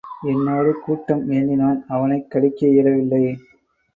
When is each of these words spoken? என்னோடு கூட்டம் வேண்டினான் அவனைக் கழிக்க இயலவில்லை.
என்னோடு 0.23 0.79
கூட்டம் 0.79 1.25
வேண்டினான் 1.25 1.85
அவனைக் 1.87 2.31
கழிக்க 2.31 2.67
இயலவில்லை. 2.67 3.23